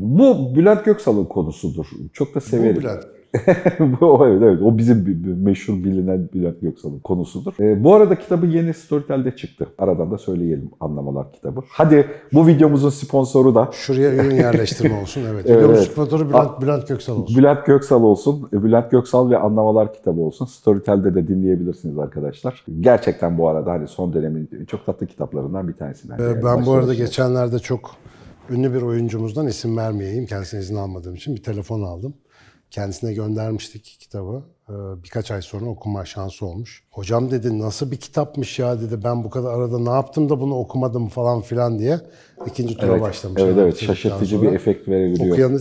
[0.00, 1.86] Bu Bülent Göksal'ın konusudur.
[2.12, 2.76] Çok da severim.
[2.76, 3.04] Bu Bülent.
[4.02, 7.52] o, evet, evet, o bizim meşhur bilinen Bülent Göksal'ın konusudur.
[7.60, 9.66] Ee, bu arada kitabı yeni Storytel'de çıktı.
[9.78, 11.60] Aradan da söyleyelim Anlamalar kitabı.
[11.68, 15.22] Hadi bu videomuzun sponsoru da Şuraya ürün yerleştirme olsun.
[15.28, 15.44] Evet.
[15.46, 15.88] Evet, Videomuz evet.
[15.92, 17.36] sponsoru Bülent, Bülent Göksal olsun.
[17.36, 18.48] Bülent Göksal olsun.
[18.52, 20.46] E, Bülent Göksal ve Anlamalar kitabı olsun.
[20.46, 22.64] Storytel'de de dinleyebilirsiniz arkadaşlar.
[22.80, 26.08] Gerçekten bu arada hani son dönemin çok tatlı kitaplarından bir tanesi.
[26.10, 26.24] bence.
[26.24, 27.90] Ee, Ben bu arada geçenlerde çok
[28.50, 30.26] ünlü bir oyuncumuzdan isim vermeyeyim.
[30.26, 32.14] Kendisine izin almadığım için bir telefon aldım.
[32.70, 34.42] Kendisine göndermiştik kitabı.
[34.68, 34.72] Ee,
[35.04, 36.82] Birkaç ay sonra okuma şansı olmuş.
[36.90, 39.04] Hocam dedi nasıl bir kitapmış ya dedi.
[39.04, 42.00] Ben bu kadar arada ne yaptım da bunu okumadım falan filan diye.
[42.46, 43.42] ikinci tura Evet, başlamış.
[43.42, 43.76] evet, evet.
[43.78, 45.32] Şaşırtıcı bir efekt verebiliyor.
[45.32, 45.60] Okuyanı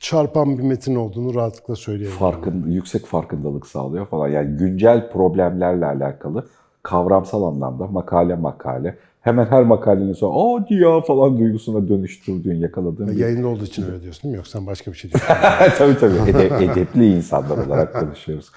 [0.00, 2.18] çarpan bir metin olduğunu rahatlıkla söyleyebilirim.
[2.18, 4.28] farkın yüksek farkındalık sağlıyor falan.
[4.28, 6.46] Yani güncel problemlerle alakalı
[6.82, 13.16] kavramsal anlamda makale makale hemen her makalenin sonra aa ya falan duygusuna dönüştürdüğün, yakaladığın bir...
[13.16, 14.36] Yayında olduğu için öyle diyorsun değil mi?
[14.36, 15.34] Yoksa başka bir şey diyorsun.
[15.78, 16.30] tabii tabii.
[16.30, 18.50] Ede- edepli insanlar olarak konuşuyoruz.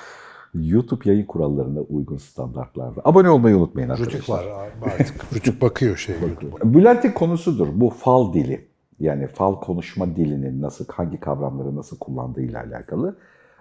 [0.53, 3.01] YouTube yayın kurallarına uygun standartlarda.
[3.03, 4.13] Abone olmayı unutmayın arkadaşlar.
[4.17, 4.45] Rütük var
[4.81, 5.33] artık.
[5.35, 6.15] Rütük bakıyor şey.
[6.63, 8.67] Bülent'in konusudur bu fal dili.
[8.99, 13.16] Yani fal konuşma dilinin nasıl, hangi kavramları nasıl kullandığıyla alakalı.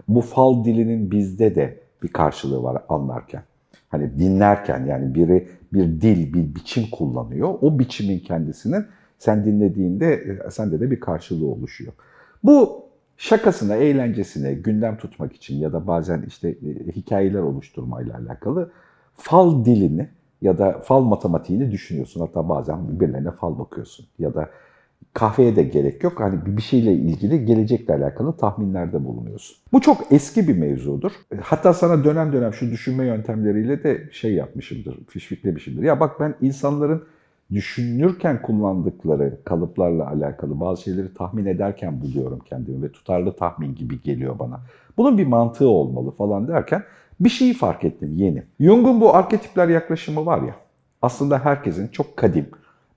[0.08, 3.42] Bu fal dilinin bizde de bir karşılığı var anlarken.
[3.92, 7.54] Hani dinlerken yani biri bir dil, bir biçim kullanıyor.
[7.60, 8.86] O biçimin kendisinin
[9.18, 10.14] sen dinlediğinde
[10.46, 11.92] e, sende de bir karşılığı oluşuyor.
[12.44, 12.84] Bu
[13.16, 18.70] şakasına, eğlencesine, gündem tutmak için ya da bazen işte e, hikayeler oluşturmayla alakalı
[19.14, 20.08] fal dilini
[20.42, 22.20] ya da fal matematiğini düşünüyorsun.
[22.20, 24.06] Hatta bazen birilerine fal bakıyorsun.
[24.18, 24.50] Ya da
[25.14, 26.20] kahveye de gerek yok.
[26.20, 29.56] Hani bir şeyle ilgili gelecekle alakalı tahminlerde bulunuyorsun.
[29.72, 31.12] Bu çok eski bir mevzudur.
[31.40, 35.82] Hatta sana dönem dönem şu düşünme yöntemleriyle de şey yapmışımdır, fişfiklemişimdir.
[35.82, 37.02] Ya bak ben insanların
[37.52, 44.38] düşünürken kullandıkları kalıplarla alakalı bazı şeyleri tahmin ederken buluyorum kendimi ve tutarlı tahmin gibi geliyor
[44.38, 44.60] bana.
[44.96, 46.82] Bunun bir mantığı olmalı falan derken
[47.20, 48.42] bir şeyi fark ettim yeni.
[48.60, 50.54] Jung'un bu arketipler yaklaşımı var ya
[51.02, 52.46] aslında herkesin çok kadim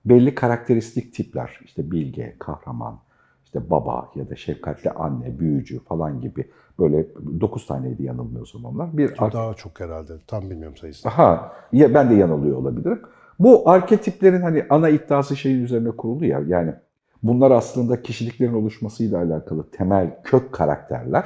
[0.06, 2.98] belli karakteristik tipler işte bilge, kahraman,
[3.44, 6.44] işte baba ya da şefkatli anne, büyücü falan gibi
[6.78, 7.06] böyle
[7.40, 8.96] 9 taneydi yanılmıyorsam onlar.
[8.96, 10.12] Bir ar- Daha çok herhalde.
[10.26, 11.12] Tam bilmiyorum sayısını.
[11.12, 13.00] Aha, ya ben de yanılıyor olabilirim.
[13.38, 16.42] Bu arketiplerin hani ana iddiası şeyin üzerine kurulu ya.
[16.46, 16.74] Yani
[17.22, 21.24] bunlar aslında kişiliklerin oluşmasıyla alakalı temel kök karakterler.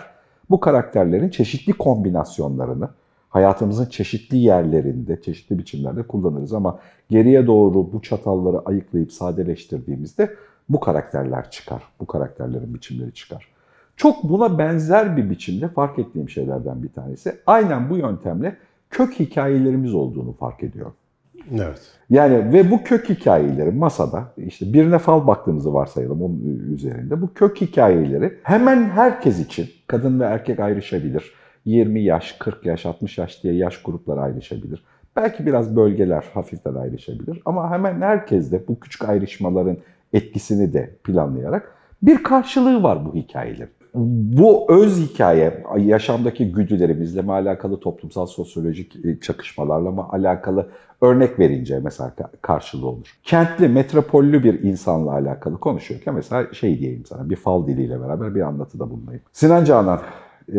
[0.50, 2.88] Bu karakterlerin çeşitli kombinasyonlarını
[3.30, 10.34] hayatımızın çeşitli yerlerinde, çeşitli biçimlerde kullanırız ama geriye doğru bu çatalları ayıklayıp sadeleştirdiğimizde
[10.68, 11.82] bu karakterler çıkar.
[12.00, 13.48] Bu karakterlerin biçimleri çıkar.
[13.96, 17.36] Çok buna benzer bir biçimde fark ettiğim şeylerden bir tanesi.
[17.46, 18.56] Aynen bu yöntemle
[18.90, 20.94] kök hikayelerimiz olduğunu fark ediyorum.
[21.52, 21.80] Evet.
[22.10, 27.22] Yani ve bu kök hikayeleri masada işte birine fal baktığımızı varsayalım onun üzerinde.
[27.22, 31.32] Bu kök hikayeleri hemen herkes için kadın ve erkek ayrışabilir.
[31.64, 34.84] 20 yaş, 40 yaş, 60 yaş diye yaş grupları ayrışabilir.
[35.16, 39.76] Belki biraz bölgeler hafiften ayrışabilir ama hemen herkes de bu küçük ayrışmaların
[40.12, 43.70] etkisini de planlayarak bir karşılığı var bu hikayelerin.
[43.94, 50.66] Bu öz hikaye, yaşamdaki güdülerimizle mi alakalı, toplumsal sosyolojik e, çakışmalarla mı alakalı
[51.00, 53.18] örnek verince mesela karşılığı olur.
[53.22, 58.40] Kentli, metropollü bir insanla alakalı konuşuyorken mesela şey diyeyim sana, bir fal diliyle beraber bir
[58.40, 59.22] anlatıda bulunayım.
[59.32, 60.00] Sinan Canan,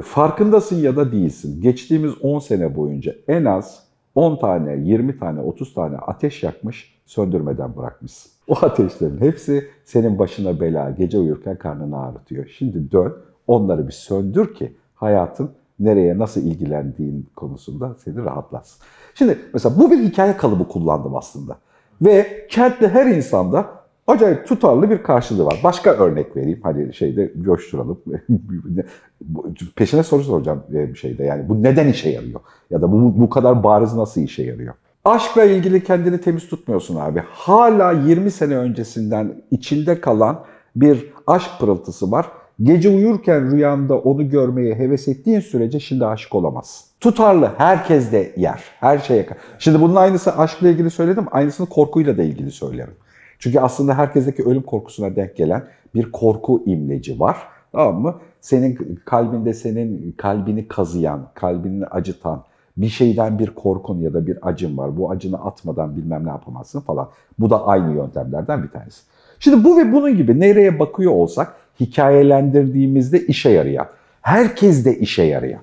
[0.03, 1.61] farkındasın ya da değilsin.
[1.61, 3.83] Geçtiğimiz 10 sene boyunca en az
[4.15, 8.31] 10 tane, 20 tane, 30 tane ateş yakmış, söndürmeden bırakmışsın.
[8.47, 12.47] O ateşlerin hepsi senin başına bela, gece uyurken karnını ağrıtıyor.
[12.57, 13.13] Şimdi dön,
[13.47, 18.83] onları bir söndür ki hayatın nereye nasıl ilgilendiğin konusunda seni rahatlatsın.
[19.15, 21.57] Şimdi mesela bu bir hikaye kalıbı kullandım aslında.
[22.01, 23.80] Ve kentte her insanda
[24.11, 25.59] acayip tutarlı bir karşılığı var.
[25.63, 26.59] Başka örnek vereyim.
[26.63, 28.01] Hadi şeyde coşturalım.
[29.75, 31.23] Peşine soru soracağım bir şeyde.
[31.23, 32.39] Yani bu neden işe yarıyor?
[32.69, 34.73] Ya da bu, bu kadar bariz nasıl işe yarıyor?
[35.05, 37.23] Aşkla ilgili kendini temiz tutmuyorsun abi.
[37.29, 40.43] Hala 20 sene öncesinden içinde kalan
[40.75, 42.25] bir aşk pırıltısı var.
[42.63, 46.87] Gece uyurken rüyanda onu görmeye heves ettiğin sürece şimdi aşık olamazsın.
[46.99, 49.27] Tutarlı, herkes de yer, her şeye.
[49.59, 52.93] Şimdi bunun aynısı aşkla ilgili söyledim, aynısını korkuyla da ilgili söylerim.
[53.41, 55.63] Çünkü aslında herkesteki ölüm korkusuna denk gelen
[55.95, 57.37] bir korku imleci var.
[57.71, 58.15] Tamam mı?
[58.41, 62.43] Senin kalbinde senin kalbini kazıyan, kalbini acıtan
[62.77, 64.97] bir şeyden bir korkun ya da bir acın var.
[64.97, 67.09] Bu acını atmadan bilmem ne yapamazsın falan.
[67.39, 69.01] Bu da aynı yöntemlerden bir tanesi.
[69.39, 73.87] Şimdi bu ve bunun gibi nereye bakıyor olsak hikayelendirdiğimizde işe yarayan,
[74.21, 75.61] herkes de işe yarayan.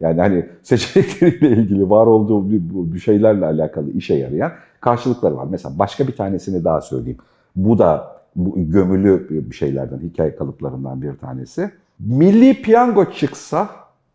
[0.00, 5.46] Yani hani seçenekleriyle ilgili var olduğu bu şeylerle alakalı işe yarayan karşılıkları var.
[5.50, 7.18] Mesela başka bir tanesini daha söyleyeyim.
[7.56, 11.70] Bu da bu gömülü bir şeylerden, hikaye kalıplarından bir tanesi.
[11.98, 13.68] Milli piyango çıksa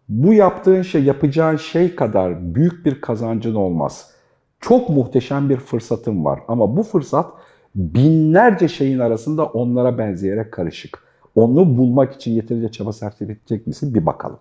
[0.09, 4.11] bu yaptığın şey, yapacağın şey kadar büyük bir kazancın olmaz.
[4.59, 7.31] Çok muhteşem bir fırsatın var ama bu fırsat
[7.75, 10.99] binlerce şeyin arasında onlara benzeyerek karışık.
[11.35, 14.39] Onu bulmak için yeterince çaba sarf edecek misin bir bakalım.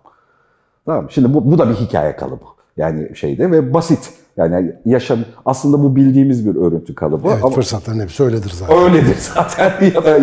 [0.85, 2.45] Tamam Şimdi bu, bu da bir hikaye kalıbı.
[2.77, 4.13] Yani şeyde ve basit.
[4.37, 7.27] Yani yaşam aslında bu bildiğimiz bir örüntü kalıbı.
[7.27, 8.77] Evet, ama fırsatların hepsi öyledir zaten.
[8.77, 9.71] öyledir zaten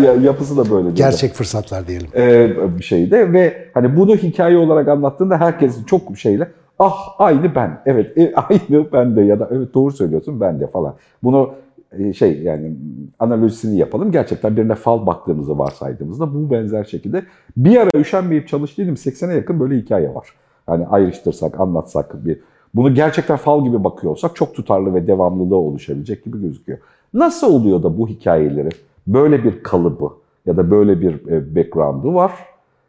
[0.03, 0.97] ya yapısı da böyledir.
[0.97, 2.09] Gerçek fırsatlar diyelim.
[2.17, 6.49] Ee, bir şeyde ve hani bunu hikaye olarak anlattığında herkes çok şeyle
[6.79, 7.81] ah aynı ben.
[7.87, 10.95] Evet e, aynı ben de ya da evet doğru söylüyorsun ben de falan.
[11.23, 11.55] Bunu
[11.99, 12.77] e, şey yani
[13.19, 14.13] analojisini yapalım.
[14.13, 17.23] Gerçekten birine fal baktığımızı varsaydığımızda bu benzer şekilde
[17.57, 18.95] bir ara üşenmeyip çalıştıydım.
[18.95, 20.27] 80'e yakın böyle hikaye var.
[20.71, 22.41] Hani ayrıştırsak, anlatsak bir
[22.75, 26.79] bunu gerçekten fal gibi bakıyor olsak çok tutarlı ve devamlılığı oluşabilecek gibi gözüküyor.
[27.15, 28.69] Nasıl oluyor da bu hikayeleri
[29.07, 30.11] böyle bir kalıbı
[30.47, 32.33] ya da böyle bir e, background'u var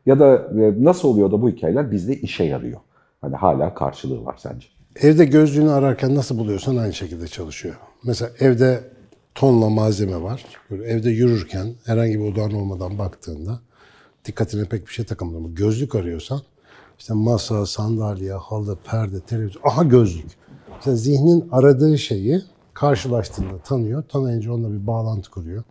[0.05, 2.79] ya da e, nasıl oluyor da bu hikayeler bizde işe yarıyor?
[3.21, 4.67] Hani hala karşılığı var sence?
[5.01, 7.75] Evde gözlüğünü ararken nasıl buluyorsan aynı şekilde çalışıyor.
[8.03, 8.79] Mesela evde
[9.35, 10.45] tonla malzeme var.
[10.71, 13.59] Böyle evde yürürken herhangi bir odağın olmadan baktığında
[14.25, 15.39] dikkatine pek bir şey takılmıyor.
[15.39, 16.39] Ama gözlük arıyorsan
[17.01, 20.31] işte masa, sandalye, halı, perde, televizyon, aha gözlük.
[20.75, 22.41] Mesela zihnin aradığı şeyi
[22.73, 24.03] karşılaştığında tanıyor.
[24.03, 25.63] Tanıyınca onunla bir bağlantı kuruyor.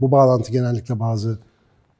[0.00, 1.38] Bu bağlantı genellikle bazı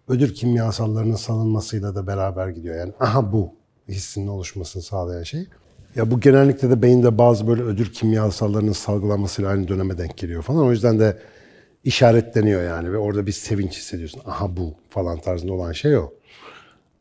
[0.08, 2.76] ödül kimyasallarının salınmasıyla da beraber gidiyor.
[2.76, 3.52] Yani aha bu
[3.88, 5.46] hissinin oluşmasını sağlayan şey.
[5.96, 10.66] Ya bu genellikle de beyinde bazı böyle ödül kimyasallarının salgılanmasıyla aynı döneme denk geliyor falan.
[10.66, 11.18] O yüzden de
[11.84, 14.20] işaretleniyor yani ve orada bir sevinç hissediyorsun.
[14.26, 16.12] Aha bu falan tarzında olan şey o.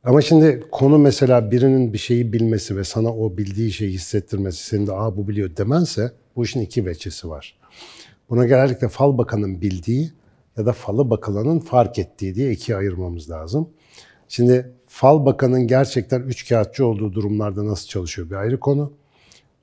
[0.08, 4.88] Ama şimdi konu mesela birinin bir şeyi bilmesi ve sana o bildiği şeyi hissettirmesi, senin
[4.88, 7.58] de aa bu biliyor demense bu işin iki veçesi var.
[8.30, 10.12] Buna genellikle fal bakanın bildiği
[10.58, 13.70] ya da falı bakılanın fark ettiği diye ikiye ayırmamız lazım.
[14.28, 18.94] Şimdi fal bakanın gerçekten üç kağıtçı olduğu durumlarda nasıl çalışıyor bir ayrı konu.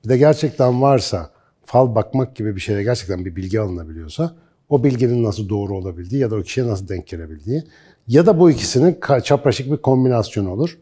[0.03, 1.31] Bir de gerçekten varsa
[1.63, 4.35] fal bakmak gibi bir şeyle gerçekten bir bilgi alınabiliyorsa
[4.69, 7.63] o bilginin nasıl doğru olabildiği ya da o kişiye nasıl denk gelebildiği
[8.07, 10.77] ya da bu ikisinin çapraşık bir kombinasyonu olur.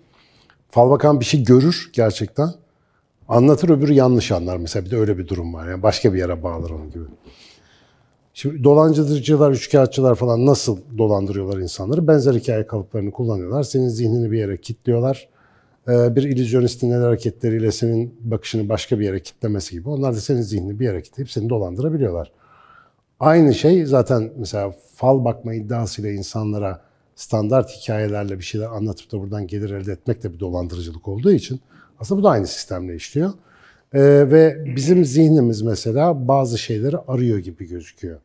[0.70, 2.50] Fal bakan bir şey görür gerçekten.
[3.28, 5.70] Anlatır öbürü yanlış anlar mesela bir de öyle bir durum var.
[5.70, 7.04] Yani başka bir yere bağlar onun gibi.
[8.34, 12.08] Şimdi dolandırıcılar, üçkağıtçılar falan nasıl dolandırıyorlar insanları?
[12.08, 13.64] Benzer hikaye kalıplarını kullanıyorlar.
[13.64, 15.30] Senin zihnini bir yere kilitliyorlar.
[15.88, 19.90] Ee, Bir illüzyonistin el hareketleriyle senin bakışını başka bir yere kitlemesi gibi.
[19.90, 22.32] Onlar da senin zihnini bir yere kilitleyip seni dolandırabiliyorlar.
[23.20, 26.82] Aynı şey zaten mesela fal bakma iddiasıyla insanlara
[27.16, 31.62] standart hikayelerle bir şeyler anlatıp da buradan gelir elde etmek de bir dolandırıcılık olduğu için
[32.00, 33.34] aslında bu da aynı sistemle işliyor.
[33.94, 34.02] Ee,
[34.32, 38.20] ve bizim zihnimiz mesela bazı şeyleri arıyor gibi gözüküyor.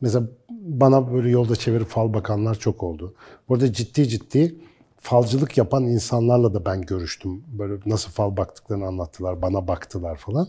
[0.00, 3.14] Mesela bana böyle yolda çevirip fal bakanlar çok oldu.
[3.48, 4.54] Burada ciddi ciddi
[4.98, 7.44] falcılık yapan insanlarla da ben görüştüm.
[7.58, 10.48] Böyle nasıl fal baktıklarını anlattılar, bana baktılar falan.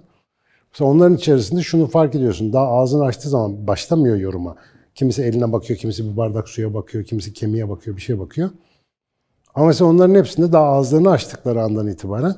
[0.71, 2.53] Mesela onların içerisinde şunu fark ediyorsun.
[2.53, 4.55] Daha ağzını açtığı zaman başlamıyor yoruma.
[4.97, 8.49] Kimisi eline bakıyor, kimisi bir bardak suya bakıyor, kimisi kemiğe bakıyor, bir şeye bakıyor.
[9.55, 12.35] Ama mesela onların hepsinde daha ağızlarını açtıkları andan itibaren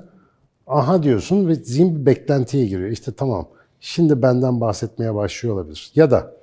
[0.67, 2.89] aha diyorsun ve zihin bir beklentiye giriyor.
[2.89, 3.47] İşte tamam
[3.79, 5.91] şimdi benden bahsetmeye başlıyor olabilir.
[5.95, 6.33] Ya da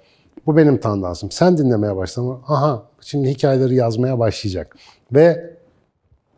[0.46, 1.30] bu benim tandansım.
[1.30, 2.40] Sen dinlemeye başlama.
[2.46, 4.76] Aha şimdi hikayeleri yazmaya başlayacak.
[5.12, 5.56] Ve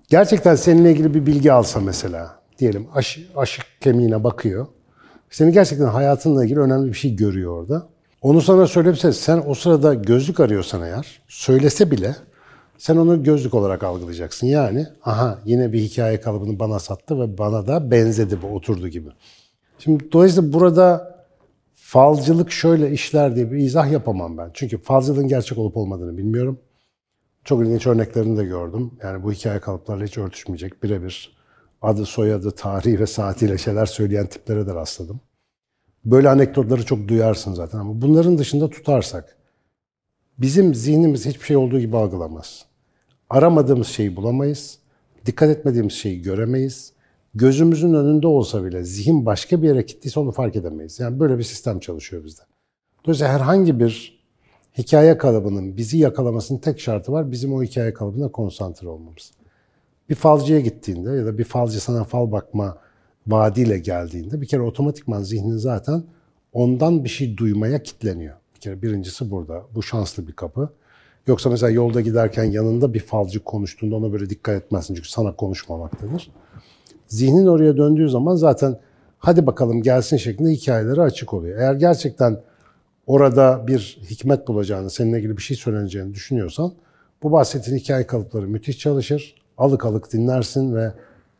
[0.08, 2.38] gerçekten seninle ilgili bir bilgi alsa mesela.
[2.58, 4.66] Diyelim aş, aşık kemiğine bakıyor.
[5.30, 7.88] Senin gerçekten hayatınla ilgili önemli bir şey görüyor orada.
[8.22, 12.16] Onu sana söylese sen o sırada gözlük arıyorsan eğer söylese bile
[12.78, 14.46] sen onu gözlük olarak algılayacaksın.
[14.46, 19.08] Yani aha yine bir hikaye kalıbını bana sattı ve bana da benzedi bu oturdu gibi.
[19.78, 21.18] Şimdi dolayısıyla burada
[21.75, 24.50] falcılık şöyle işler diye bir izah yapamam ben.
[24.54, 26.60] Çünkü falcılığın gerçek olup olmadığını bilmiyorum.
[27.44, 28.90] Çok ilginç örneklerini de gördüm.
[29.02, 31.38] Yani bu hikaye kalıplarla hiç örtüşmeyecek birebir
[31.82, 35.20] adı, soyadı, tarihi ve saatiyle şeyler söyleyen tiplere de rastladım.
[36.05, 39.37] Böyle anekdotları çok duyarsın zaten ama bunların dışında tutarsak
[40.38, 42.64] bizim zihnimiz hiçbir şey olduğu gibi algılamaz.
[43.31, 44.78] Aramadığımız şeyi bulamayız.
[45.26, 46.93] Dikkat etmediğimiz şeyi göremeyiz.
[47.35, 51.00] Gözümüzün önünde olsa bile zihin başka bir yere gittiyse onu fark edemeyiz.
[51.00, 52.43] Yani böyle bir sistem çalışıyor bizde.
[53.05, 54.19] Dolayısıyla herhangi bir
[54.78, 57.33] hikaye kalıbının bizi yakalamasının tek şartı var.
[57.33, 59.33] Bizim o hikaye kalıbına konsantre olmamız.
[60.11, 62.78] Bir falcıya gittiğinde ya da bir falcı sana fal bakma
[63.28, 66.04] vaadiyle geldiğinde bir kere otomatikman zihnin zaten
[66.52, 68.37] ondan bir şey duymaya kitleniyor.
[68.54, 69.62] Bir kere birincisi burada.
[69.75, 70.68] Bu şanslı bir kapı.
[71.26, 76.30] Yoksa mesela yolda giderken yanında bir falcı konuştuğunda ona böyle dikkat etmezsin çünkü sana konuşmamaktadır.
[77.06, 78.78] Zihnin oraya döndüğü zaman zaten
[79.18, 81.58] hadi bakalım gelsin şeklinde hikayeleri açık oluyor.
[81.58, 82.40] Eğer gerçekten
[83.06, 86.73] orada bir hikmet bulacağını, seninle ilgili bir şey söyleneceğini düşünüyorsan
[87.23, 89.35] bu bahsettiğin hikaye kalıpları müthiş çalışır.
[89.58, 90.92] Alık alık dinlersin ve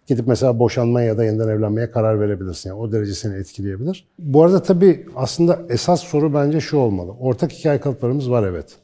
[0.09, 2.69] gidip mesela boşanmaya ya da yeniden evlenmeye karar verebilirsin.
[2.69, 4.09] Yani o derece seni etkileyebilir.
[4.19, 7.13] Bu arada tabii aslında esas soru bence şu olmalı.
[7.13, 8.77] Ortak hikaye kalıplarımız var evet.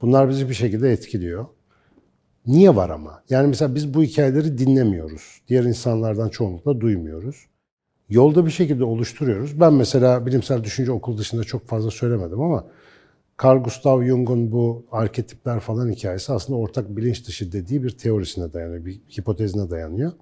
[0.00, 1.46] Bunlar bizi bir şekilde etkiliyor.
[2.46, 3.22] Niye var ama?
[3.30, 5.40] Yani mesela biz bu hikayeleri dinlemiyoruz.
[5.48, 7.46] Diğer insanlardan çoğunlukla duymuyoruz.
[8.08, 9.60] Yolda bir şekilde oluşturuyoruz.
[9.60, 12.64] Ben mesela bilimsel düşünce okul dışında çok fazla söylemedim ama
[13.44, 18.84] Carl Gustav Jung'un bu arketipler falan hikayesi aslında ortak bilinç dışı dediği bir teorisine dayanıyor,
[18.84, 20.12] bir hipotezine dayanıyor.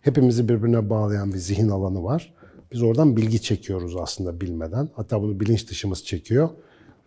[0.00, 2.34] Hepimizi birbirine bağlayan bir zihin alanı var.
[2.72, 4.88] Biz oradan bilgi çekiyoruz aslında bilmeden.
[4.96, 6.48] Hatta bunu bilinç dışımız çekiyor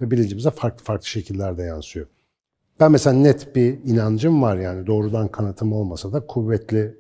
[0.02, 2.08] ve bilincimize farklı farklı şekillerde yansıyor.
[2.80, 6.98] Ben mesela net bir inancım var yani doğrudan kanıtım olmasa da kuvvetli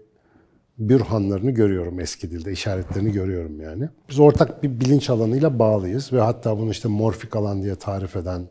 [0.77, 3.89] bürhanlarını görüyorum eski dilde, işaretlerini görüyorum yani.
[4.09, 8.47] Biz ortak bir bilinç alanıyla bağlıyız ve hatta bunu işte morfik alan diye tarif eden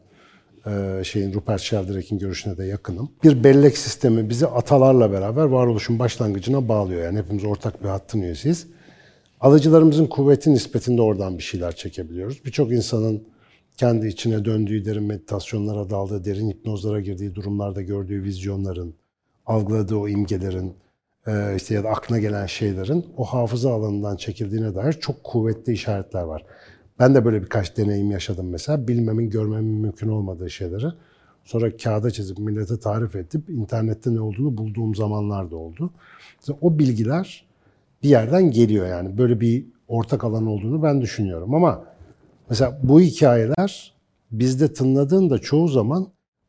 [1.04, 3.10] şeyin Rupert Sheldrake'in görüşüne de yakınım.
[3.24, 7.04] Bir bellek sistemi bizi atalarla beraber varoluşun başlangıcına bağlıyor.
[7.04, 8.66] Yani hepimiz ortak bir hattın üyesiyiz.
[9.40, 12.44] Alıcılarımızın kuvveti nispetinde oradan bir şeyler çekebiliyoruz.
[12.44, 13.22] Birçok insanın
[13.76, 18.94] kendi içine döndüğü derin meditasyonlara daldığı, derin hipnozlara girdiği durumlarda gördüğü vizyonların,
[19.46, 20.74] algıladığı o imgelerin,
[21.26, 26.22] e, işte ya da aklına gelen şeylerin o hafıza alanından çekildiğine dair çok kuvvetli işaretler
[26.22, 26.44] var.
[26.98, 28.88] Ben de böyle birkaç deneyim yaşadım mesela.
[28.88, 30.86] Bilmemin, görmemin mümkün olmadığı şeyleri.
[31.44, 35.90] Sonra kağıda çizip millete tarif edip internette ne olduğunu bulduğum zamanlar da oldu.
[36.40, 37.46] İşte o bilgiler
[38.02, 39.18] bir yerden geliyor yani.
[39.18, 41.84] Böyle bir ortak alan olduğunu ben düşünüyorum ama
[42.50, 43.94] mesela bu hikayeler
[44.30, 46.08] bizde tınladığında çoğu zaman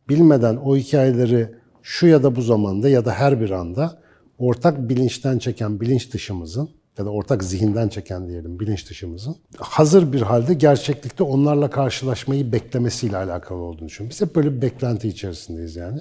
[0.10, 1.50] bilmeden o hikayeleri
[1.82, 4.02] şu ya da bu zamanda ya da her bir anda
[4.38, 10.22] ortak bilinçten çeken bilinç dışımızın ya da ortak zihinden çeken diyelim bilinç dışımızın hazır bir
[10.22, 14.10] halde gerçeklikte onlarla karşılaşmayı beklemesiyle alakalı olduğunu düşünüyorum.
[14.10, 16.00] Biz hep böyle bir beklenti içerisindeyiz yani.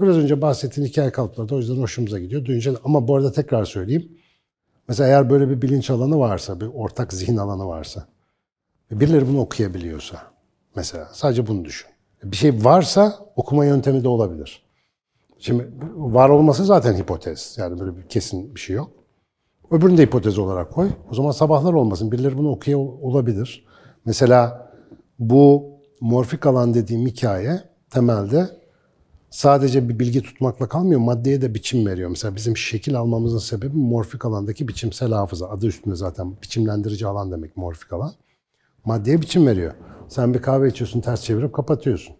[0.00, 2.44] Biraz önce bahsettiğin hikaye kalıpları da o yüzden hoşumuza gidiyor.
[2.44, 4.12] Duyunca ama bu arada tekrar söyleyeyim.
[4.88, 8.08] Mesela eğer böyle bir bilinç alanı varsa, bir ortak zihin alanı varsa
[8.90, 10.22] birileri bunu okuyabiliyorsa
[10.76, 11.90] mesela sadece bunu düşün.
[12.24, 14.62] Bir şey varsa okuma yöntemi de olabilir.
[15.38, 17.54] Şimdi var olması zaten hipotez.
[17.58, 18.90] Yani böyle bir kesin bir şey yok.
[19.70, 20.90] Öbürünü de hipotez olarak koy.
[21.10, 22.12] O zaman sabahlar olmasın.
[22.12, 23.66] Birileri bunu okuyor olabilir.
[24.04, 24.70] Mesela
[25.18, 25.64] bu
[26.00, 28.48] morfik alan dediğim hikaye temelde
[29.30, 31.00] sadece bir bilgi tutmakla kalmıyor.
[31.00, 32.10] Maddeye de biçim veriyor.
[32.10, 35.48] Mesela bizim şekil almamızın sebebi morfik alandaki biçimsel hafıza.
[35.48, 38.12] Adı üstünde zaten biçimlendirici alan demek morfik alan.
[38.84, 39.74] Maddeye biçim veriyor.
[40.08, 42.16] Sen bir kahve içiyorsun, ters çevirip kapatıyorsun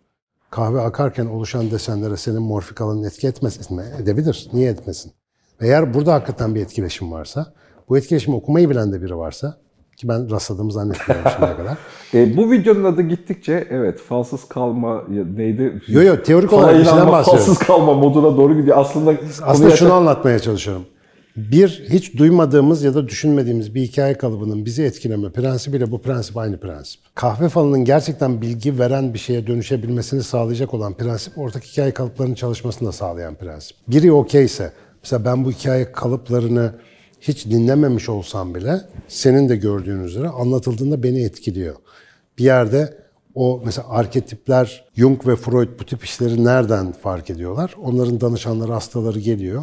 [0.50, 3.70] kahve akarken oluşan desenlere senin morfik alanın etki etmez?
[4.02, 4.48] Edebilir.
[4.52, 5.12] Niye etmesin?
[5.60, 7.52] Eğer burada hakikaten bir etkileşim varsa,
[7.88, 9.56] bu etkileşimi okumayı bilen de biri varsa,
[9.96, 11.76] ki ben rastladığımı zannetmiyorum şimdiye kadar.
[12.14, 15.02] E, bu videonun adı gittikçe evet falsız kalma
[15.36, 15.82] neydi?
[15.88, 17.46] Yo yo teorik olarak bir şeyden bahsediyorum.
[17.46, 18.76] Falsız kalma moduna doğru gidiyor.
[18.78, 20.84] Aslında aslında şunu anlatmaya çalışıyorum.
[21.36, 26.60] Bir, hiç duymadığımız ya da düşünmediğimiz bir hikaye kalıbının bizi etkileme prensibiyle bu prensip aynı
[26.60, 27.00] prensip.
[27.14, 32.88] Kahve falının gerçekten bilgi veren bir şeye dönüşebilmesini sağlayacak olan prensip, ortak hikaye kalıplarının çalışmasını
[32.88, 33.76] da sağlayan prensip.
[33.88, 34.72] Biri okeyse,
[35.12, 36.74] mesela ben bu hikaye kalıplarını
[37.20, 41.76] hiç dinlememiş olsam bile, senin de gördüğün üzere anlatıldığında beni etkiliyor.
[42.38, 42.98] Bir yerde
[43.34, 47.74] o mesela arketipler, Jung ve Freud bu tip işleri nereden fark ediyorlar?
[47.82, 49.62] Onların danışanları, hastaları geliyor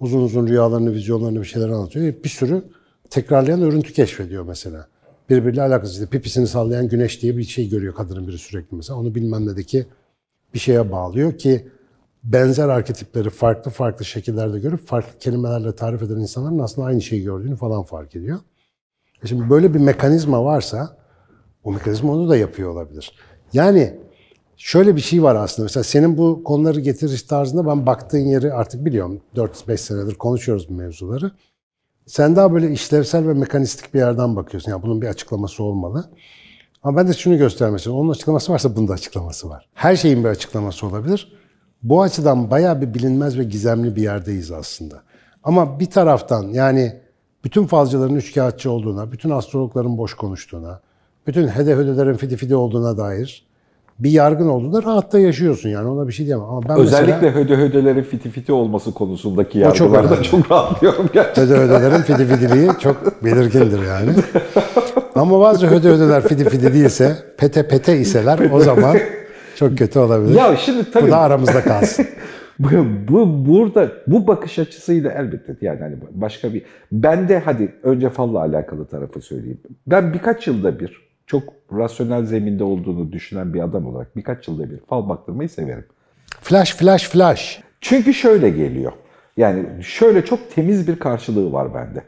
[0.00, 2.14] uzun uzun rüyalarını, vizyonlarını bir şeyler anlatıyor.
[2.24, 2.64] Bir sürü
[3.10, 4.88] tekrarlayan örüntü keşfediyor mesela.
[5.30, 5.94] Birbiriyle alakasız.
[5.94, 8.98] İşte pipisini sallayan güneş diye bir şey görüyor kadının biri sürekli mesela.
[8.98, 9.86] Onu bilmem nedeki
[10.54, 11.68] bir şeye bağlıyor ki
[12.24, 17.56] benzer arketipleri farklı farklı şekillerde görüp farklı kelimelerle tarif eden insanların aslında aynı şeyi gördüğünü
[17.56, 18.38] falan fark ediyor.
[19.24, 20.96] E şimdi böyle bir mekanizma varsa
[21.64, 23.12] o mekanizma onu da yapıyor olabilir.
[23.52, 23.98] Yani
[24.60, 25.64] Şöyle bir şey var aslında.
[25.64, 29.20] Mesela senin bu konuları getiriş tarzında ben baktığın yeri artık biliyorum.
[29.36, 31.30] 4-5 senedir konuşuyoruz bu mevzuları.
[32.06, 34.70] Sen daha böyle işlevsel ve mekanistik bir yerden bakıyorsun.
[34.70, 36.10] Yani bunun bir açıklaması olmalı.
[36.82, 38.00] Ama ben de şunu göstermek istiyorum.
[38.00, 39.68] Onun açıklaması varsa bunun da açıklaması var.
[39.74, 41.37] Her şeyin bir açıklaması olabilir.
[41.82, 45.02] Bu açıdan bayağı bir bilinmez ve gizemli bir yerdeyiz aslında.
[45.44, 46.92] Ama bir taraftan yani
[47.44, 50.80] bütün falcıların üçkağıtçı olduğuna, bütün astrologların boş konuştuğuna,
[51.26, 53.48] bütün hedefelerin fidi fidi olduğuna dair
[53.98, 56.46] bir yargın olduğunda rahatta yaşıyorsun yani ona bir şey diyemem.
[56.46, 61.42] Ama ben Özellikle mesela, höde hödelerin fiti fiti olması konusundaki yargılarda çok, çok rahatlıyorum gerçekten.
[61.46, 64.10] Höde hödelerin fidi fidiliği çok belirgindir yani.
[65.14, 68.96] Ama bazı höde hödeler fidi fidi değilse, pete pete iseler o zaman
[69.58, 70.34] çok kötü olabilir.
[70.34, 71.06] Ya şimdi tabii...
[71.06, 72.06] Bu da aramızda kalsın.
[72.58, 72.70] bu,
[73.08, 76.62] bu burada bu bakış açısıyla elbette yani hani başka bir
[76.92, 79.60] ben de hadi önce falla alakalı tarafı söyleyeyim.
[79.86, 84.78] Ben birkaç yılda bir çok rasyonel zeminde olduğunu düşünen bir adam olarak birkaç yılda bir
[84.78, 85.84] fal baktırmayı severim.
[86.40, 87.62] Flash, flash, flash.
[87.80, 88.92] Çünkü şöyle geliyor.
[89.36, 92.04] Yani şöyle çok temiz bir karşılığı var bende.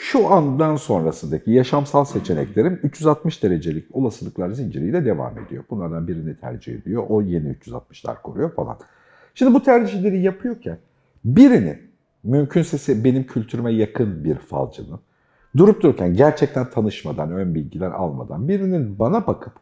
[0.00, 5.64] Şu andan sonrasındaki yaşamsal seçeneklerim 360 derecelik olasılıklar zinciriyle devam ediyor.
[5.70, 7.04] Bunlardan birini tercih ediyor.
[7.08, 8.78] O yeni 360'lar koruyor falan.
[9.34, 10.78] Şimdi bu tercihleri yapıyorken
[11.24, 11.78] birini
[12.24, 15.00] mümkünse benim kültürüme yakın bir falcının
[15.56, 19.52] durup dururken gerçekten tanışmadan, ön bilgiler almadan birinin bana bakıp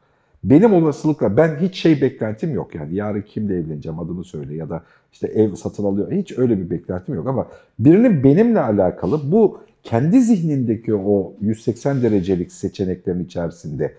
[0.45, 4.83] benim olasılıkla ben hiç şey beklentim yok yani yarın kimle evleneceğim adını söyle ya da
[5.13, 7.47] işte ev satın alıyor hiç öyle bir beklentim yok ama
[7.79, 13.95] birinin benimle alakalı bu kendi zihnindeki o 180 derecelik seçeneklerin içerisinde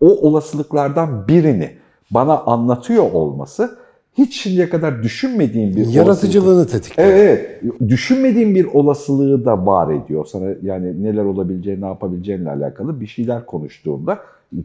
[0.00, 1.70] o olasılıklardan birini
[2.10, 3.78] bana anlatıyor olması
[4.18, 7.08] hiç şimdiye kadar düşünmediğim bir Yaratıcılığını tetikliyor.
[7.08, 7.62] Evet.
[7.88, 10.26] Düşünmediğim bir olasılığı da var ediyor.
[10.26, 14.18] Sana yani neler olabileceği, ne yapabileceğinle alakalı bir şeyler konuştuğumda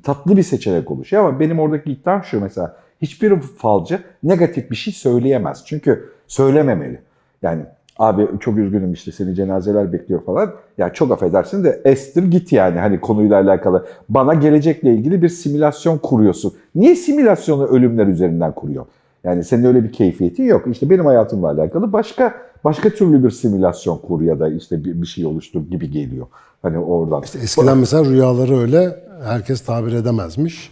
[0.03, 1.25] tatlı bir seçenek oluşuyor.
[1.25, 5.63] Ama benim oradaki iddiam şu mesela hiçbir falcı negatif bir şey söyleyemez.
[5.65, 7.00] Çünkü söylememeli.
[7.41, 7.62] Yani
[8.01, 10.51] abi çok üzgünüm işte seni cenazeler bekliyor falan.
[10.77, 13.86] Ya çok affedersin de estir git yani hani konuyla alakalı.
[14.10, 16.53] Bana gelecekle ilgili bir simülasyon kuruyorsun.
[16.75, 18.86] Niye simülasyonu ölümler üzerinden kuruyor?
[19.24, 20.67] Yani senin öyle bir keyfiyetin yok.
[20.72, 25.08] İşte benim hayatımla alakalı başka başka türlü bir simülasyon kur ya da işte bir, bir
[25.08, 26.27] şey oluştur gibi geliyor.
[26.62, 27.24] Hani oradan.
[27.24, 30.72] İşte eskiden mesela rüyaları öyle herkes tabir edemezmiş.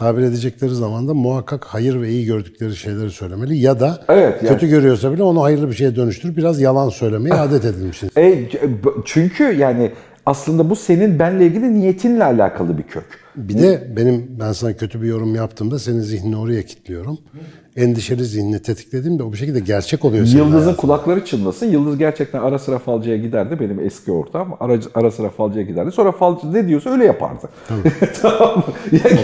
[0.00, 4.48] Tabir edecekleri zaman da muhakkak hayır ve iyi gördükleri şeyleri söylemeli ya da Evet, yani-
[4.54, 8.02] kötü görüyorsa bile onu hayırlı bir şeye dönüştürüp biraz yalan söylemeye adet edilmiş.
[8.16, 8.48] E,
[8.84, 9.92] b- çünkü yani
[10.26, 13.04] aslında bu senin benle ilgili niyetinle alakalı bir kök.
[13.36, 17.18] Bir de benim ben sana kötü bir yorum yaptığımda senin zihnini oraya kilitliyorum.
[17.76, 21.66] Endişeli zihnini tetiklediğimde o bir şekilde gerçek oluyor Yıldız'ın kulakları çınlasın.
[21.66, 23.60] Yıldız gerçekten ara sıra falcıya giderdi.
[23.60, 24.48] Benim eski ortağım.
[24.60, 25.92] Ara, ara sıra falcıya giderdi.
[25.92, 27.48] Sonra falcı ne diyorsa öyle yapardı.
[28.22, 28.64] tamam mı?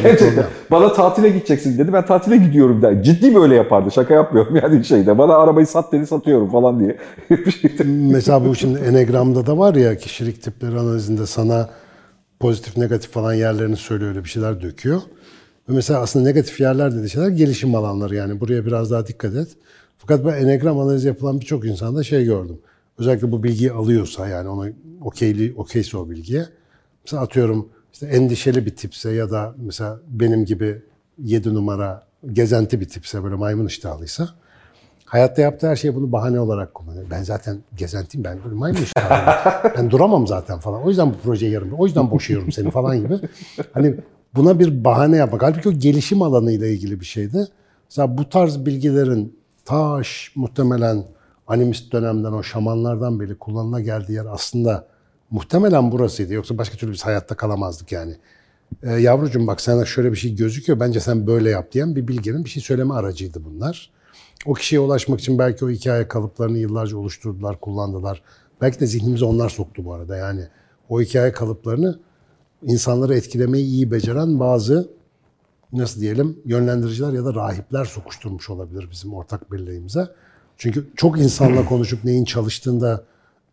[0.03, 1.93] Gerçekten bana tatile gideceksin dedi.
[1.93, 3.03] Ben tatile gidiyorum der.
[3.03, 3.90] Ciddi böyle yapardı.
[3.90, 5.18] Şaka yapmıyorum yani şeyde.
[5.18, 6.97] Bana arabayı sat dedi satıyorum falan diye.
[7.31, 7.83] Bir şeyde.
[8.12, 11.68] Mesela bu şimdi Enegram'da da var ya kişilik tipleri analizinde sana
[12.40, 15.01] pozitif negatif falan yerlerini söylüyor öyle bir şeyler döküyor.
[15.68, 19.48] Ve mesela aslında negatif yerler dediği şeyler gelişim alanları yani buraya biraz daha dikkat et.
[19.98, 22.59] Fakat ben Enegram analizi yapılan birçok insanda şey gördüm.
[22.98, 26.46] Özellikle bu bilgiyi alıyorsa yani ona okeyli, okeyse o bilgiye.
[27.05, 30.83] Mesela atıyorum işte endişeli bir tipse ya da mesela benim gibi
[31.18, 34.29] 7 numara gezenti bir tipse böyle maymun iştahlıysa
[35.07, 37.07] Hayatta yaptığı her şeyi bunu bahane olarak kullanıyor.
[37.11, 39.74] Ben zaten gezentiyim, ben böyle maymun iştahlıyım.
[39.76, 40.83] ben duramam zaten falan.
[40.83, 43.20] O yüzden bu projeyi yarım, o yüzden boşuyorum seni falan gibi.
[43.72, 43.94] Hani
[44.37, 45.42] buna bir bahane yapmak.
[45.42, 47.49] Halbuki o gelişim alanıyla ilgili bir şeydi.
[47.90, 51.05] Mesela bu tarz bilgilerin taş muhtemelen
[51.46, 54.87] animist dönemden o şamanlardan beri kullanıla geldiği yer aslında
[55.31, 56.35] muhtemelen burasıydı.
[56.35, 58.16] Yoksa başka türlü biz hayatta kalamazdık yani.
[58.83, 60.81] Ee, yavrucuğum bak sana şöyle bir şey gözüküyor.
[60.81, 63.90] Bence sen böyle yap diyen bir bilginin bir şey söyleme aracıydı bunlar.
[64.46, 68.22] O kişiye ulaşmak için belki o hikaye kalıplarını yıllarca oluşturdular, kullandılar.
[68.61, 70.16] Belki de zihnimize onlar soktu bu arada.
[70.16, 70.49] Yani
[70.88, 71.99] o hikaye kalıplarını
[72.62, 74.88] insanları etkilemeyi iyi beceren bazı
[75.73, 80.09] nasıl diyelim yönlendiriciler ya da rahipler sokuşturmuş olabilir bizim ortak birliğimize.
[80.57, 83.05] Çünkü çok insanla konuşup neyin çalıştığında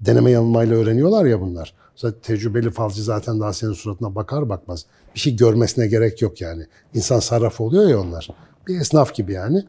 [0.02, 1.74] deneme yanılmayla öğreniyorlar ya bunlar.
[1.96, 4.86] Mesela tecrübeli falcı zaten daha senin suratına bakar bakmaz.
[5.16, 6.66] Bir şey görmesine gerek yok yani.
[6.94, 8.30] İnsan sarraf oluyor ya onlar.
[8.68, 9.63] Bir esnaf gibi yani.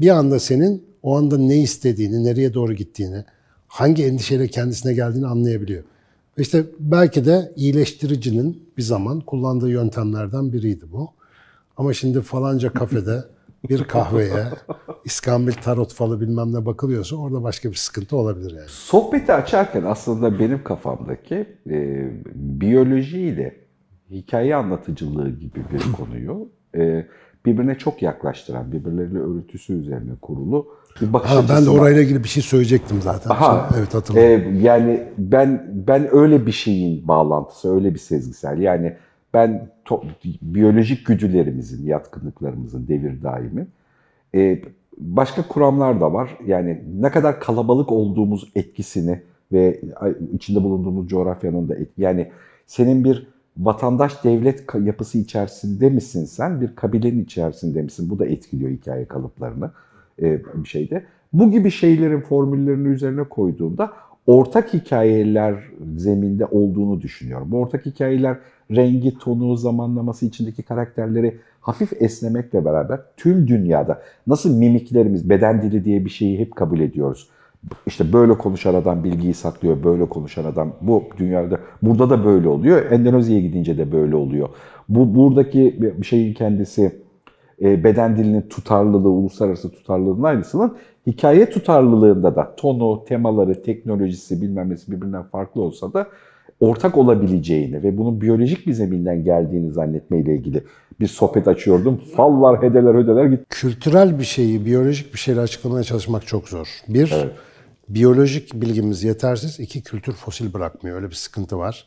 [0.00, 3.24] Bir anda senin o anda ne istediğini, nereye doğru gittiğini,
[3.68, 5.84] hangi endişeyle kendisine geldiğini anlayabiliyor.
[6.38, 11.10] İşte belki de iyileştiricinin bir zaman kullandığı yöntemlerden biriydi bu.
[11.76, 13.24] Ama şimdi falanca kafede
[13.68, 14.44] bir kahveye
[15.04, 18.68] iskambil tarot falı bilmem ne bakılıyorsa orada başka bir sıkıntı olabilir yani.
[18.68, 23.56] Sohbeti açarken aslında benim kafamdaki e, biyolojiyle
[24.10, 27.06] hikaye anlatıcılığı gibi bir konuyu e,
[27.46, 30.68] birbirine çok yaklaştıran, birbirleriyle örüntüsü üzerine kurulu
[31.00, 33.30] bir bakış Ha, ben de orayla ilgili bir şey söyleyecektim zaten.
[33.30, 33.66] Aha.
[33.68, 34.24] Şimdi, evet hatırladım.
[34.24, 38.58] Ee, yani ben ben öyle bir şeyin bağlantısı, öyle bir sezgisel.
[38.58, 38.96] Yani
[39.34, 40.04] ben to-
[40.42, 43.66] biyolojik güdülerimizin, yatkınlıklarımızın devir daimi.
[44.34, 44.62] Ee,
[44.98, 46.38] başka kuramlar da var.
[46.46, 49.80] Yani ne kadar kalabalık olduğumuz etkisini ve
[50.32, 52.02] içinde bulunduğumuz coğrafyanın da etki.
[52.02, 52.30] Yani
[52.66, 53.26] senin bir
[53.56, 56.60] vatandaş devlet yapısı içerisinde misin sen?
[56.60, 58.10] Bir kabilenin içerisinde misin?
[58.10, 59.70] Bu da etkiliyor hikaye kalıplarını e,
[60.18, 61.04] bir şeyde.
[61.32, 63.92] Bu gibi şeylerin formüllerini üzerine koyduğumda
[64.26, 65.54] ortak hikayeler
[65.96, 67.48] zeminde olduğunu düşünüyorum.
[67.50, 68.36] Bu ortak hikayeler
[68.70, 76.04] rengi, tonu, zamanlaması içindeki karakterleri hafif esnemekle beraber tüm dünyada nasıl mimiklerimiz, beden dili diye
[76.04, 77.28] bir şeyi hep kabul ediyoruz.
[77.86, 82.90] işte böyle konuşan adam bilgiyi saklıyor, böyle konuşan adam bu dünyada burada da böyle oluyor.
[82.90, 84.48] Endonezya'ya gidince de böyle oluyor.
[84.88, 86.92] Bu buradaki bir şeyin kendisi e,
[87.62, 95.22] beden dilinin tutarlılığı, uluslararası tutarlılığının aynısının hikaye tutarlılığında da tonu, temaları, teknolojisi bilmem nesi birbirinden
[95.22, 96.06] farklı olsa da
[96.60, 100.62] ortak olabileceğini ve bunun biyolojik bir zeminden geldiğini zannetmeyle ilgili
[101.00, 102.00] bir sohbet açıyordum.
[102.16, 103.44] Fallar, hedeler, ödeler gitti.
[103.48, 106.68] Kültürel bir şeyi biyolojik bir şeyle açıklamaya çalışmak çok zor.
[106.88, 107.32] Bir, evet.
[107.88, 109.60] biyolojik bilgimiz yetersiz.
[109.60, 110.96] İki, kültür fosil bırakmıyor.
[110.96, 111.84] Öyle bir sıkıntı var.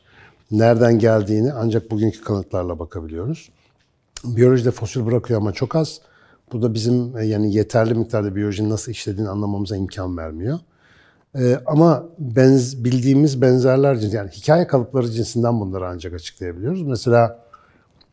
[0.51, 3.49] Nereden geldiğini ancak bugünkü kanıtlarla bakabiliyoruz.
[4.23, 6.01] Biyolojide fosil bırakıyor ama çok az.
[6.51, 10.59] Bu da bizim e, yani yeterli miktarda biyolojinin nasıl işlediğini anlamamıza imkan vermiyor.
[11.39, 16.81] Ee, ama benz, bildiğimiz benzerler yani hikaye kalıpları cinsinden bunları ancak açıklayabiliyoruz.
[16.81, 17.45] Mesela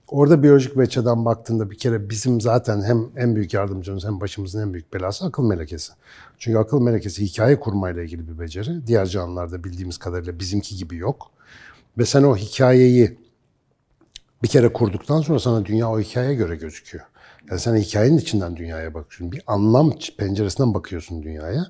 [0.09, 4.73] orada biyolojik veçeden baktığında bir kere bizim zaten hem en büyük yardımcımız hem başımızın en
[4.73, 5.93] büyük belası akıl melekesi.
[6.39, 8.87] Çünkü akıl melekesi hikaye kurmayla ilgili bir beceri.
[8.87, 11.31] Diğer canlılarda bildiğimiz kadarıyla bizimki gibi yok.
[11.99, 13.19] Ve sen o hikayeyi
[14.43, 17.05] bir kere kurduktan sonra sana dünya o hikayeye göre gözüküyor.
[17.51, 19.33] Yani sen hikayenin içinden dünyaya bakıyorsun.
[19.33, 21.67] Bir anlam penceresinden bakıyorsun dünyaya.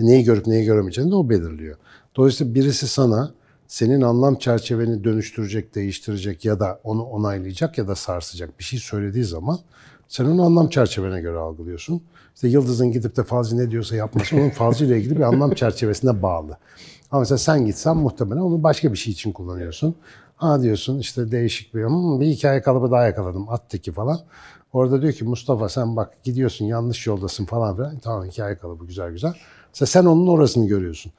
[0.00, 1.76] Ve neyi görüp neyi göremeyeceğini de o belirliyor.
[2.16, 3.34] Dolayısıyla birisi sana
[3.66, 9.24] senin anlam çerçeveni dönüştürecek, değiştirecek ya da onu onaylayacak ya da sarsacak bir şey söylediği
[9.24, 9.58] zaman
[10.08, 12.02] sen onu anlam çerçevene göre algılıyorsun.
[12.34, 16.22] İşte Yıldız'ın gidip de falcı ne diyorsa yapması onun falcı ile ilgili bir anlam çerçevesine
[16.22, 16.58] bağlı.
[17.10, 19.94] Ama mesela sen gitsen muhtemelen onu başka bir şey için kullanıyorsun.
[20.42, 24.20] Ha diyorsun işte değişik bir, hmm, bir hikaye kalıbı daha yakaladım attaki falan.
[24.72, 27.98] Orada diyor ki Mustafa sen bak gidiyorsun yanlış yoldasın falan filan.
[27.98, 29.34] Tamam hikaye kalıbı güzel güzel.
[29.68, 31.12] Mesela sen onun orasını görüyorsun.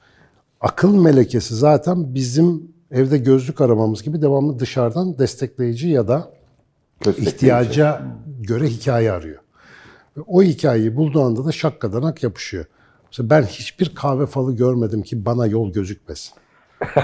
[0.60, 6.30] Akıl melekesi zaten bizim evde gözlük aramamız gibi devamlı dışarıdan destekleyici ya da
[7.18, 8.02] ihtiyaca
[8.40, 9.40] göre hikaye arıyor.
[10.16, 12.64] Ve o hikayeyi bulduğu anda da şakkadanak yapışıyor.
[13.06, 16.34] Mesela ben hiçbir kahve falı görmedim ki bana yol gözükmesin.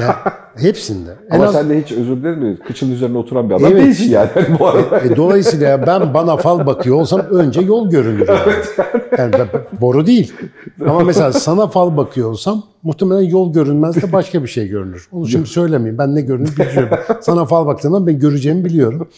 [0.00, 0.14] yani
[0.56, 1.10] hepsinde.
[1.30, 1.54] En Ama az...
[1.54, 2.58] sen de hiç özür dilerim mi?
[2.66, 3.82] Kıçın üzerine oturan bir adam evet.
[3.82, 5.00] değilsin yani bu arada.
[5.00, 8.28] E, dolayısıyla ben bana fal bakıyor olsam önce yol görünür.
[8.28, 8.40] Yani.
[8.46, 8.74] Evet.
[9.18, 9.34] yani
[9.80, 10.32] boru değil.
[10.80, 15.08] Ama mesela sana fal bakıyor olsam muhtemelen yol görünmez de başka bir şey görünür.
[15.12, 15.98] Onu şimdi söylemeyeyim.
[15.98, 16.98] Ben ne görünür biliyorum.
[17.20, 19.08] sana fal baktığımda ben göreceğimi biliyorum.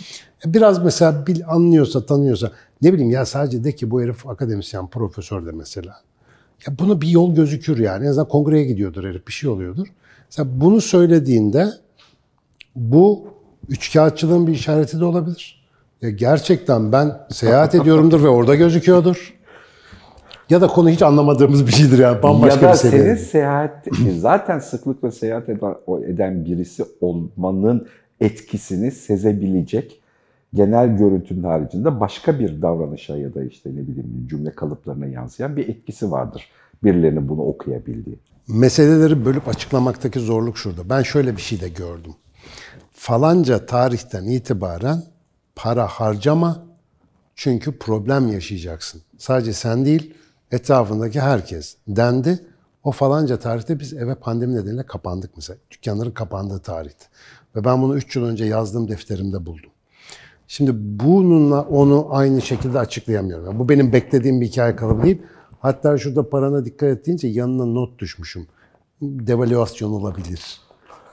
[0.46, 2.50] E, biraz mesela bil, anlıyorsa, tanıyorsa
[2.82, 5.96] ne bileyim ya sadece de ki bu herif akademisyen, profesör de mesela.
[6.66, 8.04] Ya bunu bir yol gözükür yani.
[8.04, 9.86] En azından kongreye gidiyordur herif, bir şey oluyordur.
[10.30, 11.66] Mesela bunu söylediğinde
[12.76, 13.24] bu
[13.68, 15.66] üçkağıtçılığın bir işareti de olabilir.
[16.02, 19.36] Ya gerçekten ben seyahat ediyorumdur ve orada gözüküyordur.
[20.50, 23.02] Ya da konu hiç anlamadığımız bir şeydir yani bambaşka ya da bir seviye.
[23.02, 23.86] senin seyahat
[24.18, 25.48] zaten sıklıkla seyahat
[26.08, 27.86] eden birisi olmanın
[28.20, 30.00] etkisini sezebilecek
[30.54, 35.68] genel görüntünün haricinde başka bir davranışa ya da işte ne bileyim cümle kalıplarına yansıyan bir
[35.68, 36.50] etkisi vardır.
[36.84, 38.18] Birilerinin bunu okuyabildiği.
[38.48, 40.90] Meseleleri bölüp açıklamaktaki zorluk şurada.
[40.90, 42.14] Ben şöyle bir şey de gördüm.
[42.92, 45.02] Falanca tarihten itibaren
[45.56, 46.66] para harcama
[47.34, 49.02] çünkü problem yaşayacaksın.
[49.18, 50.14] Sadece sen değil,
[50.50, 52.40] etrafındaki herkes dendi.
[52.84, 55.58] O falanca tarihte biz eve pandemi nedeniyle kapandık mesela.
[55.70, 57.04] Dükkanların kapandığı tarihte.
[57.56, 59.70] Ve ben bunu 3 yıl önce yazdığım defterimde buldum.
[60.48, 63.46] Şimdi bununla onu aynı şekilde açıklayamıyorum.
[63.46, 65.22] Yani bu benim beklediğim bir hikaye kalıbı değil.
[65.60, 68.46] Hatta şurada parana dikkat et deyince yanına not düşmüşüm.
[69.02, 70.60] Devalüasyon olabilir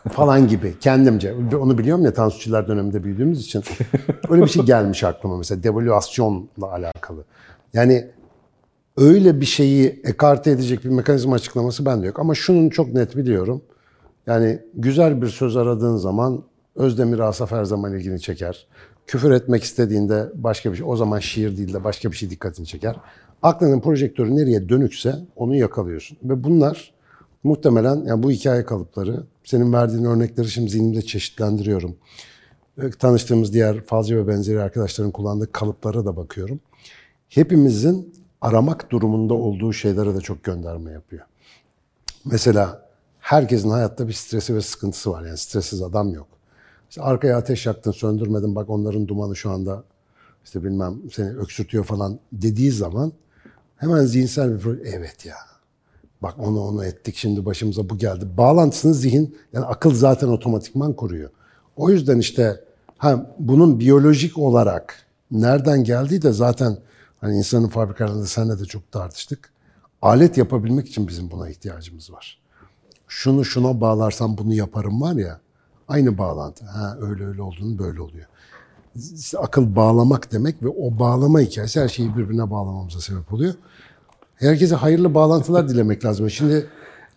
[0.09, 1.35] falan gibi kendimce.
[1.61, 3.63] Onu biliyorum ya Tansu döneminde büyüdüğümüz için.
[4.29, 7.23] Öyle bir şey gelmiş aklıma mesela devalüasyonla alakalı.
[7.73, 8.07] Yani
[8.97, 12.19] öyle bir şeyi ekarte edecek bir mekanizma açıklaması bende yok.
[12.19, 13.61] Ama şunun çok net biliyorum.
[14.27, 16.43] Yani güzel bir söz aradığın zaman
[16.75, 18.67] Özdemir Asaf her zaman ilgini çeker.
[19.07, 22.65] Küfür etmek istediğinde başka bir şey, o zaman şiir değil de başka bir şey dikkatini
[22.65, 22.95] çeker.
[23.41, 26.17] Aklının projektörü nereye dönükse onu yakalıyorsun.
[26.23, 26.93] Ve bunlar
[27.43, 31.95] muhtemelen yani bu hikaye kalıpları, senin verdiğin örnekleri şimdi zihnimde çeşitlendiriyorum.
[32.99, 36.59] Tanıştığımız diğer falcı ve benzeri arkadaşların kullandığı kalıplara da bakıyorum.
[37.29, 41.25] Hepimizin aramak durumunda olduğu şeylere de çok gönderme yapıyor.
[42.25, 42.89] Mesela
[43.19, 45.25] herkesin hayatta bir stresi ve sıkıntısı var.
[45.25, 46.27] Yani stressiz adam yok.
[46.93, 48.55] İşte arkaya ateş yaktın, söndürmedin.
[48.55, 49.83] Bak onların dumanı şu anda
[50.45, 53.13] işte bilmem seni öksürtüyor falan dediği zaman
[53.75, 54.79] hemen zihinsel bir.
[54.85, 55.35] Evet ya.
[56.21, 58.25] Bak onu onu ettik şimdi başımıza bu geldi.
[58.37, 61.29] Bağlantısını zihin yani akıl zaten otomatikman kuruyor.
[61.75, 62.63] O yüzden işte
[62.97, 64.95] ha bunun biyolojik olarak
[65.31, 66.77] nereden geldiği de zaten
[67.21, 69.53] hani insanın fabrikalarında senle de çok tartıştık.
[70.01, 72.41] Alet yapabilmek için bizim buna ihtiyacımız var.
[73.07, 75.42] Şunu şuna bağlarsam bunu yaparım var ya.
[75.93, 76.65] Aynı bağlantı.
[76.65, 78.25] Ha öyle öyle olduğunu böyle oluyor.
[79.15, 83.53] İşte akıl bağlamak demek ve o bağlama hikayesi her şeyi birbirine bağlamamıza sebep oluyor.
[84.35, 86.29] Herkese hayırlı bağlantılar dilemek lazım.
[86.29, 86.65] Şimdi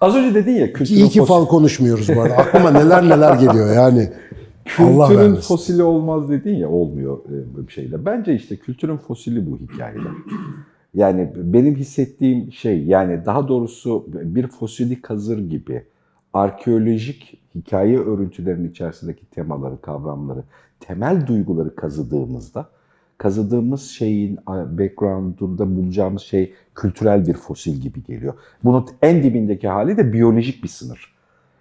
[0.00, 2.36] Az önce dedin ya kültürün, iyi ki fal konuşmuyoruz bu arada.
[2.36, 4.12] Aklıma neler neler geliyor yani.
[4.78, 5.48] Allah kültürün vermesin.
[5.48, 8.06] fosili olmaz dedin ya olmuyor e, böyle bir şeyle.
[8.06, 10.12] Bence işte kültürün fosili bu hikayeler.
[10.94, 15.82] Yani benim hissettiğim şey yani daha doğrusu bir fosili kazır gibi
[16.37, 20.42] arkeolojik hikaye örüntülerinin içerisindeki temaları, kavramları,
[20.81, 22.68] temel duyguları kazıdığımızda
[23.18, 28.35] kazıdığımız şeyin background'unda bulacağımız şey kültürel bir fosil gibi geliyor.
[28.64, 31.16] Bunun en dibindeki hali de biyolojik bir sınır.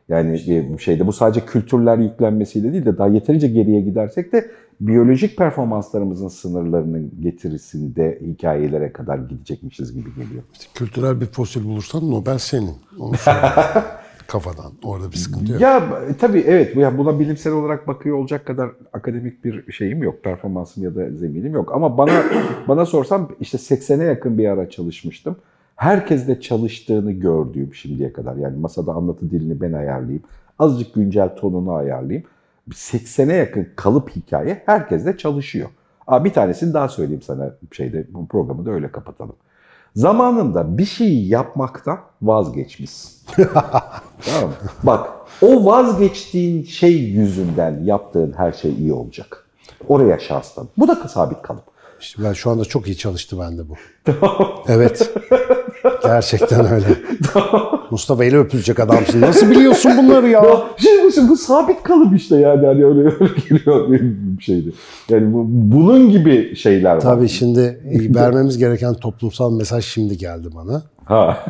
[0.10, 5.38] Yani bir şeyde bu sadece kültürler yüklenmesiyle değil de daha yeterince geriye gidersek de biyolojik
[5.38, 10.44] performanslarımızın sınırlarının getirisinde hikayelere kadar gidecekmişiz gibi geliyor.
[10.54, 12.76] İşte kültürel bir fosil bulursan Nobel senin.
[13.00, 13.14] Onu.
[14.28, 14.72] Kafadan.
[14.84, 15.62] Orada bir sıkıntı yok.
[15.62, 15.78] Ya
[16.10, 20.84] e, tabii evet ya buna bilimsel olarak bakıyor olacak kadar akademik bir şeyim yok, performansım
[20.84, 21.72] ya da zeminim yok.
[21.74, 22.24] Ama bana
[22.68, 25.36] bana sorsam işte 80'e yakın bir ara çalışmıştım.
[25.76, 30.24] Herkesle çalıştığını gördüğüm şimdiye kadar yani masada anlatı dilini ben ayarlayayım,
[30.60, 32.28] azıcık güncel tonunu ayarlayayım.
[32.70, 35.70] 80'e yakın kalıp hikaye herkesle çalışıyor.
[36.08, 39.36] Aa, bir tanesini daha söyleyeyim sana şeyde bu programı da öyle kapatalım.
[39.96, 43.12] Zamanında bir şeyi yapmaktan vazgeçmişsin.
[44.26, 44.54] tamam mı?
[44.84, 45.10] Bak
[45.42, 49.46] o vazgeçtiğin şey yüzünden yaptığın her şey iyi olacak.
[49.88, 50.68] Oraya şahslan.
[50.78, 51.64] Bu da sabit kalıp.
[52.00, 53.74] İşte ben şu anda çok iyi çalıştı bende bu.
[54.68, 55.14] evet.
[56.04, 56.86] Gerçekten öyle.
[57.92, 59.22] Mustafa ile öpülecek adamsın.
[59.22, 60.44] Nasıl biliyorsun bunları ya?
[60.44, 64.74] Ya şimdi bu, bu sabit kalıp işte yani hani öyle, öyle geliyor bir şeydi.
[65.10, 67.02] Yani bu, bunun gibi şeyler var.
[67.02, 67.82] Tabii şimdi
[68.16, 70.84] vermemiz gereken toplumsal mesaj şimdi geldi bana.
[71.06, 71.38] Ha.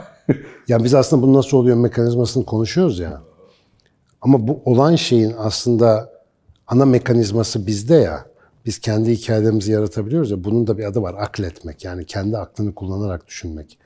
[0.68, 3.22] Ya biz aslında bu nasıl oluyor mekanizmasını konuşuyoruz ya.
[4.22, 6.10] Ama bu olan şeyin aslında
[6.68, 8.26] ana mekanizması bizde ya.
[8.66, 10.44] Biz kendi hikayelerimizi yaratabiliyoruz ya.
[10.44, 11.16] Bunun da bir adı var.
[11.20, 11.84] Akletmek.
[11.86, 13.78] Yani kendi aklını kullanarak düşünmek.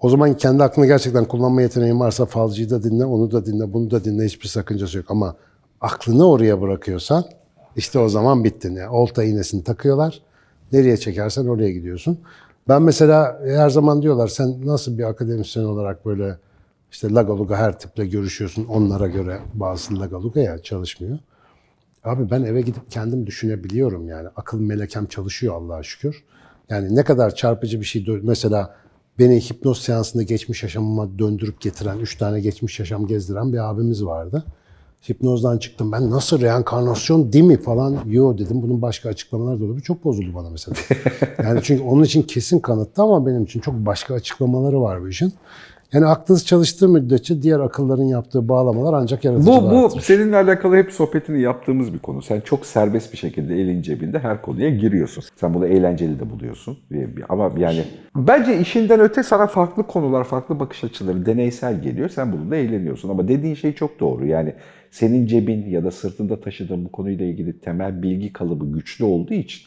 [0.00, 3.90] O zaman kendi aklını gerçekten kullanma yeteneğin varsa falcıyı da dinle, onu da dinle, bunu
[3.90, 4.24] da dinle.
[4.24, 5.06] Hiçbir sakıncası yok.
[5.08, 5.36] Ama
[5.80, 7.24] aklını oraya bırakıyorsan
[7.76, 8.76] işte o zaman bittin.
[8.76, 10.22] Yani olta iğnesini takıyorlar.
[10.72, 12.18] Nereye çekersen oraya gidiyorsun.
[12.68, 16.38] Ben mesela her zaman diyorlar sen nasıl bir akademisyen olarak böyle
[16.92, 18.64] işte lagaluga her tiple görüşüyorsun.
[18.64, 21.18] Onlara göre bazı lagaluga ya çalışmıyor.
[22.04, 24.28] Abi ben eve gidip kendim düşünebiliyorum yani.
[24.36, 26.24] Akıl melekem çalışıyor Allah'a şükür.
[26.68, 28.06] Yani ne kadar çarpıcı bir şey.
[28.22, 28.79] Mesela
[29.20, 34.44] beni hipnoz seansında geçmiş yaşamıma döndürüp getiren, üç tane geçmiş yaşam gezdiren bir abimiz vardı.
[35.10, 37.98] Hipnozdan çıktım ben nasıl reenkarnasyon değil mi falan.
[38.06, 39.82] Yo dedim bunun başka açıklamaları da olabilir.
[39.82, 40.76] Çok bozuldu bana mesela.
[41.42, 45.32] Yani çünkü onun için kesin kanıttı ama benim için çok başka açıklamaları var bu işin.
[45.92, 50.02] Yani aklınız çalıştığı müddetçe diğer akılların yaptığı bağlamalar ancak yaratıcılığa Bu, bu artırır.
[50.02, 52.22] seninle alakalı hep sohbetini yaptığımız bir konu.
[52.22, 55.24] Sen çok serbest bir şekilde elin cebinde her konuya giriyorsun.
[55.36, 56.78] Sen bunu eğlenceli de buluyorsun.
[57.28, 57.84] Ama yani
[58.16, 62.08] bence işinden öte sana farklı konular, farklı bakış açıları deneysel geliyor.
[62.08, 63.08] Sen bununla eğleniyorsun.
[63.08, 64.26] Ama dediğin şey çok doğru.
[64.26, 64.54] Yani
[64.90, 69.62] senin cebin ya da sırtında taşıdığın bu konuyla ilgili temel bilgi kalıbı güçlü olduğu için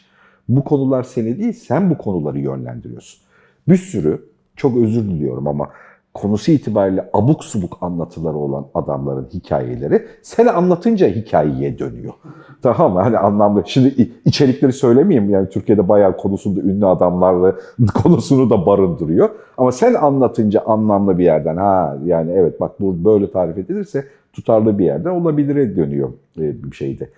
[0.50, 3.20] bu konular seni değil, sen bu konuları yönlendiriyorsun.
[3.68, 4.22] Bir sürü,
[4.56, 5.70] çok özür diliyorum ama
[6.14, 12.14] konusu itibariyle abuk subuk anlatıları olan adamların hikayeleri seni anlatınca hikayeye dönüyor.
[12.62, 13.02] Tamam mı?
[13.02, 13.64] Hani anlamlı.
[13.66, 15.30] Şimdi içerikleri söylemeyeyim.
[15.30, 17.56] Yani Türkiye'de bayağı konusunda ünlü adamlarla
[18.04, 19.30] konusunu da barındırıyor.
[19.58, 24.80] Ama sen anlatınca anlamlı bir yerden ha yani evet bak bu böyle tarif edilirse tutarlı
[24.80, 27.10] bir yerden olabilire dönüyor e, bir şeyde.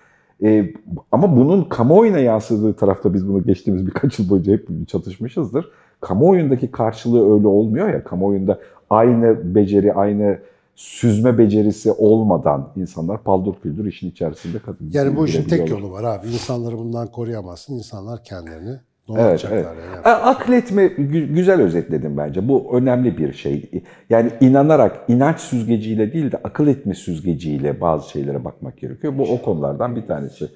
[0.42, 0.72] E,
[1.12, 5.70] ama bunun kamuoyuna yansıdığı tarafta biz bunu geçtiğimiz birkaç yıl boyunca hep çatışmışızdır.
[6.00, 8.04] Kamuoyundaki karşılığı öyle olmuyor ya.
[8.04, 8.58] Kamuoyunda
[8.90, 10.38] aynı beceri, aynı
[10.74, 14.90] süzme becerisi olmadan insanlar paldır küldür işin içerisinde kadın.
[14.92, 16.26] Yani bu işin tek yolu var abi.
[16.26, 17.74] İnsanları bundan koruyamazsın.
[17.74, 18.78] İnsanlar kendilerini
[19.16, 19.66] Evet, evet.
[20.04, 20.14] Yani.
[20.16, 22.48] Akletme gü- güzel özetledim bence.
[22.48, 23.70] Bu önemli bir şey.
[24.10, 29.18] Yani inanarak, inanç süzgeciyle değil de akıl etme süzgeciyle bazı şeylere bakmak gerekiyor.
[29.18, 30.48] Bu o konulardan bir tanesi.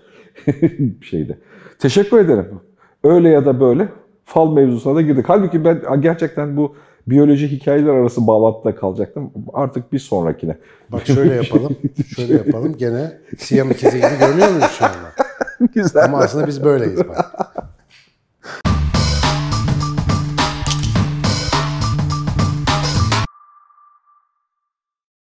[1.03, 1.38] şeyde.
[1.79, 2.61] Teşekkür ederim.
[3.05, 3.88] Öyle ya da böyle
[4.31, 5.25] fal mevzusuna da girdik.
[5.29, 6.75] Halbuki ben gerçekten bu
[7.07, 9.31] biyoloji hikayeler arası bağlantıda kalacaktım.
[9.53, 10.57] Artık bir sonrakine.
[10.88, 11.77] Bak şöyle yapalım.
[12.16, 12.77] Şöyle yapalım.
[12.77, 15.12] Gene siyam ikizi gibi görünüyor muyuz şu anda?
[15.75, 16.05] Güzel.
[16.05, 17.33] Ama aslında biz böyleyiz bak.